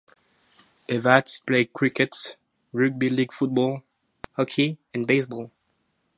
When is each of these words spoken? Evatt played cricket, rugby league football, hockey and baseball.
Evatt 0.89 1.45
played 1.45 1.73
cricket, 1.73 2.35
rugby 2.73 3.07
league 3.07 3.31
football, 3.31 3.83
hockey 4.33 4.79
and 4.95 5.05
baseball. 5.05 5.51